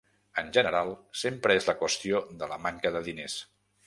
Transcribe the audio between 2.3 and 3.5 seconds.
de la manca de diners.